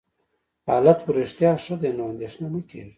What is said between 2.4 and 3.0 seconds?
نه کېږي.